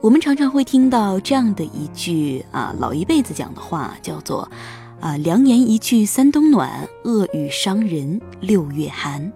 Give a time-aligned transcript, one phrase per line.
[0.00, 4.50] 我们常常会听到这样的一句啊，老一辈子讲的话，叫做
[4.98, 9.30] “啊，良言一句三冬暖，恶语伤人六月寒”。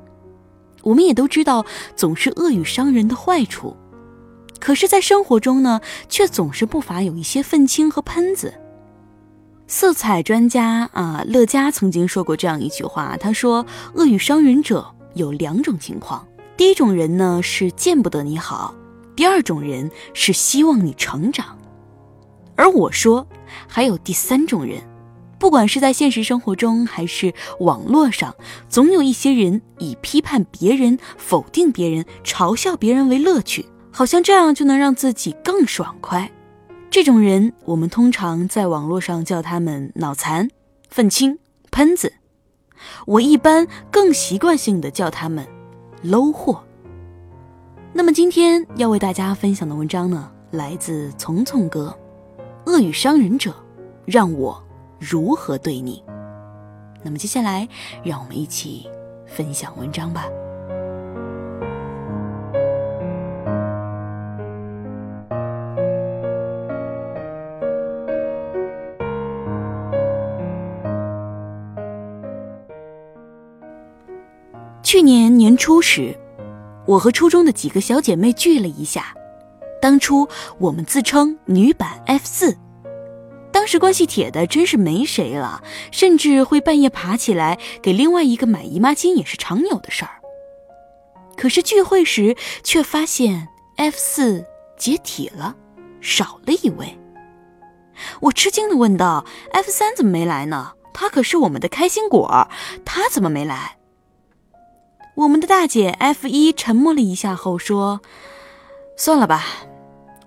[0.82, 3.76] 我们也都知道，总是恶语伤人的坏处，
[4.58, 8.54] 可是，在生活中呢，却总是不乏有一些愤青和喷子。
[9.66, 16.26] 色彩专家啊，乐嘉曾经说过这样一句话，他说：“恶语伤人者。”有两种情况，
[16.56, 18.74] 第一种人呢是见不得你好，
[19.16, 21.58] 第二种人是希望你成长。
[22.56, 23.26] 而我说，
[23.68, 24.82] 还有第三种人，
[25.38, 28.34] 不管是在现实生活中还是网络上，
[28.68, 36.30] 总有一些人以批判别人、否定别人、嘲笑别人为乐趣，好像这样就能让自己更爽快。
[36.90, 40.48] 这种人，我们通常在网络上叫他们脑残、
[40.88, 41.38] 愤青、
[41.72, 42.12] 喷子。
[43.06, 45.44] 我一般更习惯性的叫他们
[46.04, 46.62] “low 货”。
[47.96, 51.96] 那么今天要为大家分享的文章呢，来自从从哥，
[52.70, 53.54] 《恶语伤人者，
[54.04, 54.60] 让我
[54.98, 56.02] 如何对你》。
[57.04, 57.68] 那么接下来，
[58.02, 58.88] 让我们一起
[59.26, 60.26] 分享文章吧。
[74.82, 76.16] 去年年初时，
[76.86, 79.14] 我和初中的几个小姐妹聚了一下。
[79.80, 82.56] 当初我们自称女版 F 四，
[83.52, 90.20] 当时关系铁的真是没谁了，甚至会半夜爬起来给另外一个买姨妈巾也是常有的事儿。
[91.36, 94.46] 可是聚会时却发现 F 四
[94.78, 95.54] 解体了，
[96.00, 96.98] 少了一位。
[98.20, 100.72] 我吃惊的问道：“F 三怎么没来呢？
[100.92, 102.48] 他可是我们的开心果，
[102.84, 103.76] 他怎么没来？”
[105.14, 108.00] 我们的大姐 F 一沉默了一下后说
[108.98, 109.44] ：“算了吧，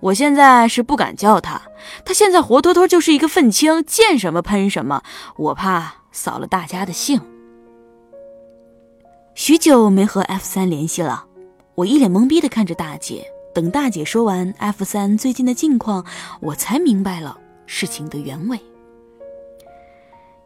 [0.00, 1.60] 我现在是不敢叫他，
[2.04, 5.02] 他现在活脱脱就是一个愤青，见什么喷什么，
[5.36, 7.20] 我怕扫了大家的兴。”
[9.36, 11.26] 许久没和 F 三联系了，
[11.74, 13.26] 我一脸懵逼的看着大姐。
[13.54, 16.04] 等大姐说完 F 三最近的近况，
[16.40, 18.58] 我才明白了事情的原委。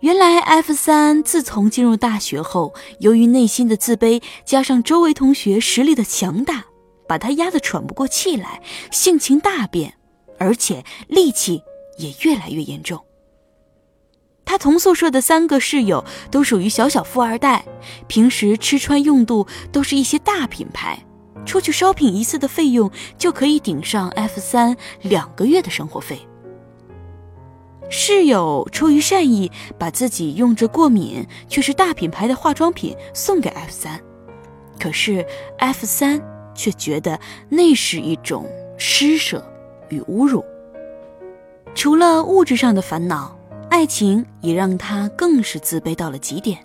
[0.02, 6.64] 原来 F 三自从进入大学后，由于内心的自卑，加上周围同学实力的强大，
[7.06, 8.60] 把他压得喘不过气来，
[8.90, 9.94] 性情大变，
[10.40, 11.62] 而且戾气
[11.98, 13.00] 也越来越严重。
[14.44, 17.64] 他同宿舍的三个室友都属于小小富二代，
[18.08, 20.98] 平时吃穿用度都是一些大品牌，
[21.46, 26.26] 出去 shopping 一次的费用就可以顶上 F 三两个月的生活费。
[27.94, 34.00] 室友出于善意，把自己用着过敏却是大品牌的化妆品送给 F 三，
[34.80, 35.24] 可是
[35.58, 36.18] F 三
[36.54, 37.20] 却觉得
[37.50, 39.44] 那是一种施舍
[39.90, 40.42] 与侮辱。
[41.74, 43.36] 除了物质上的烦恼，
[43.68, 46.58] 爱情也让他更是自卑到了极点。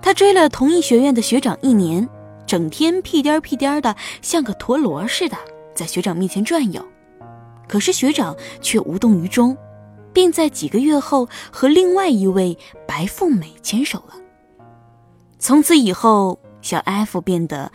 [0.00, 2.08] 他追了同一学院的学长一年，
[2.46, 5.36] 整天屁颠屁颠的，像个陀螺似的，
[5.74, 6.80] 在学长面前转悠，
[7.66, 9.56] 可是学长却无动于衷。
[10.14, 14.14] 并在几个月后和另外一位白富美牵手了。
[15.38, 17.70] 从此以后，小 F 变得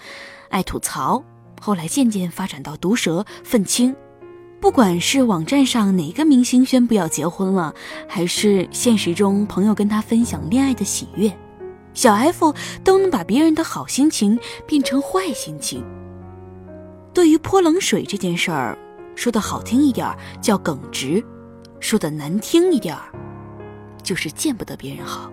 [0.49, 1.23] 爱吐槽，
[1.61, 3.95] 后来渐渐发展到毒舌、愤青。
[4.59, 7.73] 不管是网站上哪个明星宣布要结婚了，
[8.07, 11.31] 还是现实中朋友跟他分享恋爱的喜悦，
[11.93, 15.81] 小 F 都能把别人的好心情变成坏心情。
[17.13, 18.77] 对于泼冷水这件事儿，
[19.15, 21.23] 说的好听一点叫耿直。
[21.79, 23.11] 说的难听一点儿，
[24.03, 25.31] 就是见不得别人好。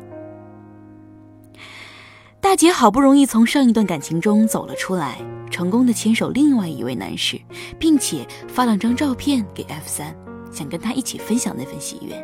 [2.41, 5.19] 大姐好不容易从上一段感情中走了出来，
[5.51, 7.41] 成功的牵手另外一位男士，
[7.79, 10.15] 并且发了张照片给 F 三，
[10.53, 12.15] 想跟他一起分享那份喜悦。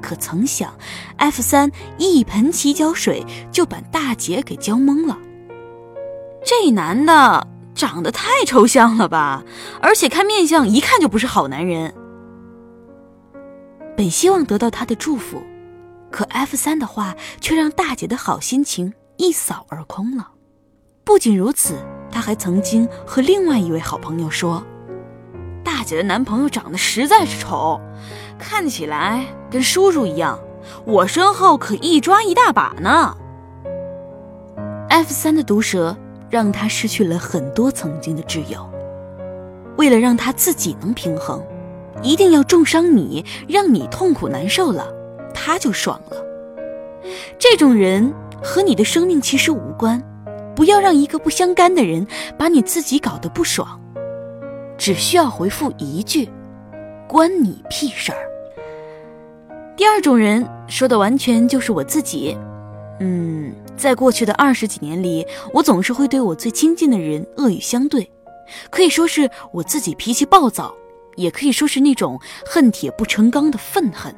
[0.00, 0.76] 可曾想
[1.16, 5.16] ，F 三一盆洗脚水就把大姐给浇懵了。
[6.44, 9.44] 这男的长得太抽象了吧，
[9.80, 11.94] 而且看面相一看就不是好男人。
[13.98, 15.42] 本希望得到他的祝福，
[16.08, 20.28] 可 F 三的话却让大姐的好心情一扫而空了。
[21.02, 21.74] 不仅如此，
[22.08, 24.64] 他还曾经和另外一位好朋友说
[25.64, 27.80] ：“大姐的男朋友长得实在是丑，
[28.38, 30.38] 看起来跟叔叔一样，
[30.84, 33.16] 我身后可一抓一大把呢。
[34.90, 35.96] F 三的毒舌
[36.30, 38.64] 让他失去了很多曾经的挚友，
[39.76, 41.42] 为了让他自己能平衡，
[42.02, 44.86] 一定要重伤你，让你痛苦难受了，
[45.34, 46.16] 他就爽了。
[47.38, 48.12] 这种人
[48.42, 50.02] 和你的生命其实无关，
[50.54, 52.06] 不要让一个不相干的人
[52.36, 53.80] 把你自己搞得不爽。
[54.76, 56.28] 只需要回复一句
[57.08, 58.18] ：“关你屁事儿。”
[59.76, 62.36] 第二种人说的完全就是我自己。
[63.00, 68.10] 嗯，在过去的二十几年里，我总是会对我最亲近的人恶语相对，
[68.70, 70.74] 可以说是我自己脾气暴躁，
[71.18, 74.14] 也可以说是那种恨铁不成钢的愤恨。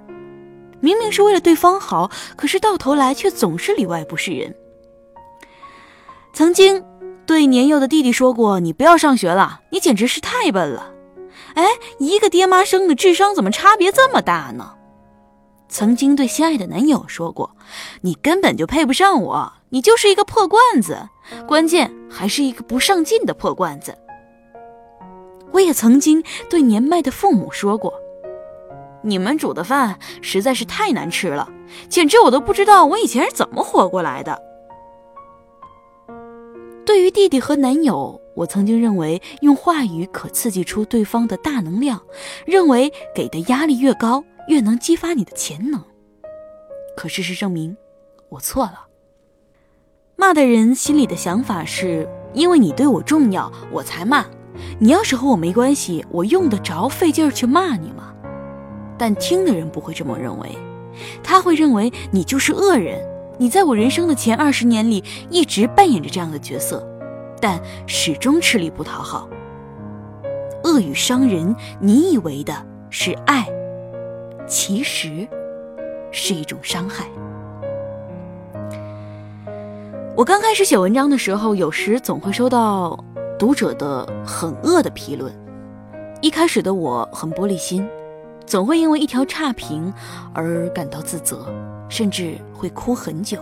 [0.81, 4.55] 明明是为了对方好，可是到头来却总是里外不是人。
[6.33, 6.85] 曾经
[7.27, 10.93] 对年幼的弟弟说过：“你不要上学了，你简直是太笨了。”
[11.55, 11.65] 哎，
[11.99, 14.75] 一个爹妈生的，智商怎么差别这么大呢？
[15.69, 17.57] 曾经对心爱的男友说过
[18.03, 21.09] ：“你根本就配不上我，你就是一个破罐子，
[21.47, 23.97] 关键还是一个不上进的破罐子。”
[25.53, 27.93] 我也曾经对年迈的父母说过。
[29.03, 31.49] 你们煮的饭实在是太难吃了，
[31.89, 34.39] 简直我都不知道我以前是怎么活过来的。
[36.85, 42.01] 对于弟弟和男友，我曾经认为用话语可刺激出对方的大能量，
[42.45, 45.83] 认为给的压力越高，越能激发你的潜能。
[46.97, 47.77] 可事实证明，
[48.29, 48.87] 我错了。
[50.17, 54.27] 骂的人心里的想法是：因为你对我重要，我才骂。
[54.79, 58.13] 你要是和我没关系，我用得着费劲儿去骂你吗？
[58.99, 60.57] 但听的人不会这么认为，
[61.23, 63.01] 他会认为你就是恶人。
[63.39, 66.87] 你在我人生的前二十年里一直扮演着这样的角色，
[67.41, 69.27] 但始终吃力不讨好。
[70.63, 72.55] 恶语伤人，你以为的
[72.91, 73.49] 是爱，
[74.47, 75.27] 其实
[76.11, 77.07] 是一种伤害。
[80.15, 83.03] 我刚开始写文章的时候，有时总会收到
[83.41, 85.35] 读者的很恶的评论。
[86.21, 87.89] 一开始的我很玻璃心。
[88.47, 89.95] 总会因为一条差评
[90.35, 91.47] 而感到自责，
[91.89, 93.39] 甚至会哭很久。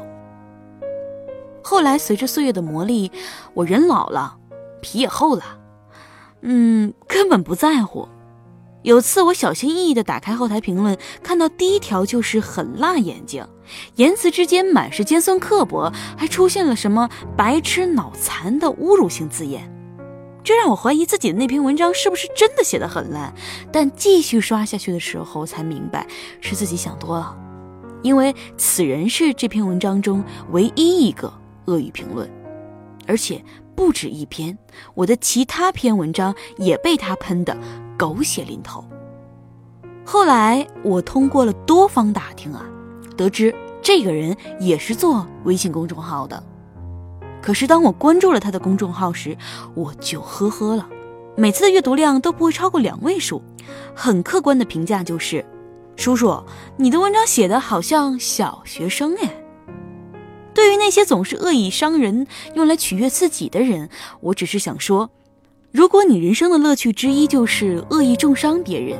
[1.65, 3.11] 后来随着岁月的磨砺，
[3.55, 4.37] 我人老了，
[4.83, 5.43] 皮也厚了，
[6.43, 8.07] 嗯，根本不在乎。
[8.83, 13.47] 有次我小心翼翼地打开后台评论，看到第一条就是很辣眼睛，
[13.97, 19.73] 言辞之间满是尖酸刻薄，还出现了什么“白痴”“脑残”的侮辱性字眼。
[20.45, 23.35] 这让我怀疑自己的那篇文章是不是真的写得很烂，
[23.71, 26.07] 但继续刷下去的时候才明白
[26.41, 27.37] 是自己想多了，
[28.03, 31.33] 因为此人是这篇文章中唯一一个
[31.67, 32.31] 恶语评论，
[33.07, 33.45] 而且
[33.75, 34.57] 不止一篇，
[34.95, 37.57] 我的其他篇文章也被他喷得
[37.99, 38.83] 狗血淋头。
[40.05, 42.65] 后来我通过了多方打听啊，
[43.17, 46.43] 得知这个人也是做微信公众号的。
[47.41, 49.37] 可是当我关注了他的公众号时，
[49.75, 50.89] 我就呵呵了。
[51.37, 53.43] 每次的阅读量都不会超过两位数，
[53.95, 55.45] 很客观的评价就是
[55.95, 56.43] ：“叔叔，
[56.77, 59.31] 你的文章写的好像小学生哎。”
[60.53, 63.89] 对于那些总是恶意伤人、用来取悦自己的人，
[64.21, 65.11] 我只是想说：
[65.71, 68.99] 如果你人生的乐趣之一就是恶意重伤别人，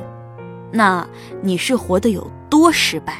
[0.71, 1.05] 那
[1.41, 3.17] 你是活得有多失败？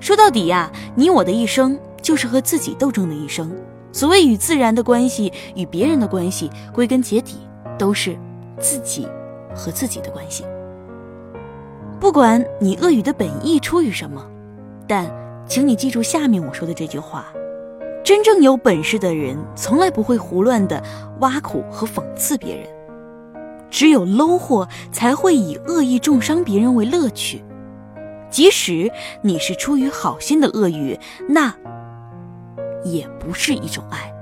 [0.00, 1.78] 说到底呀，你我的一生。
[2.02, 3.50] 就是和自己斗争的一生。
[3.92, 7.38] 所谓与自然的关系，与别人的关系，归根结底
[7.76, 8.16] 都是
[8.60, 9.08] 自己
[9.54, 10.44] 和自己的关系。
[11.98, 14.24] 不管你恶语的本意出于什么，
[14.86, 15.10] 但
[15.46, 17.26] 请你记住下面我说的这句话：
[18.04, 20.80] 真正有本事的人，从来不会胡乱的
[21.18, 22.66] 挖苦和讽刺别人。
[23.70, 27.42] 只有 low 货才会以恶意重伤别人为乐趣。
[28.30, 28.90] 即使
[29.22, 30.96] 你是出于好心的恶语，
[31.28, 31.52] 那。
[32.84, 34.12] 也不是一种爱。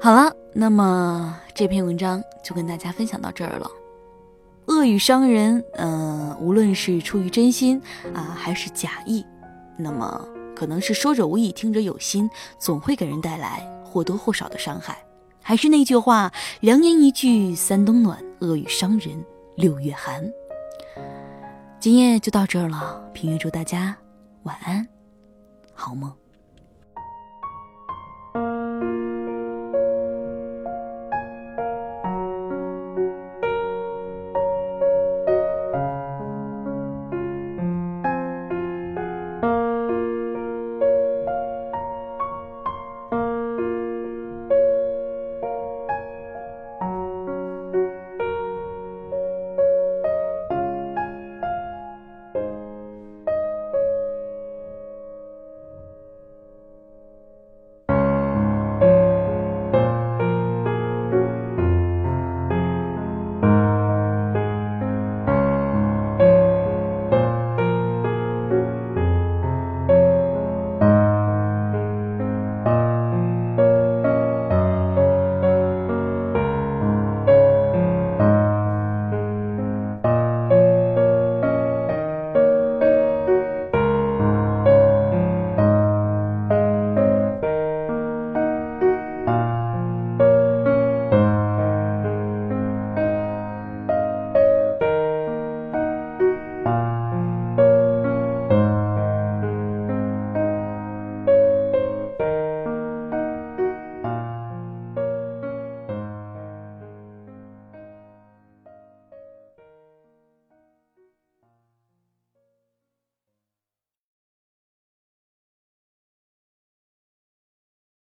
[0.00, 3.70] 好了，那么这篇文章就跟大家分享到这儿了。
[4.66, 7.80] 恶语伤人，嗯，无论是出于真心
[8.14, 9.24] 啊，还是假意，
[9.76, 14.98] 那么可能是说者无意，听者有心，总会给人带来或多或少的伤害。
[15.40, 19.24] 还是那句话，良言一句三冬暖，恶语伤人
[19.56, 20.24] 六月寒。
[21.80, 23.96] 今夜就到这儿了，平月祝大家。
[24.44, 24.86] 晚安，
[25.74, 26.21] 好梦。